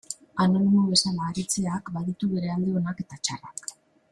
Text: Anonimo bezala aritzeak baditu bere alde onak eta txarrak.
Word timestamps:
Anonimo 0.43 0.85
bezala 0.93 1.25
aritzeak 1.31 1.91
baditu 1.99 2.31
bere 2.33 2.51
alde 2.55 2.75
onak 2.81 3.05
eta 3.05 3.21
txarrak. 3.29 3.63